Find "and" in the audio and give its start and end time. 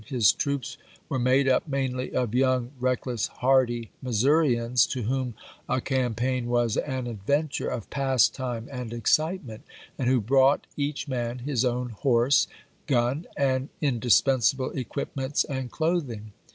8.71-8.93, 9.99-10.09, 13.37-13.69, 15.43-15.69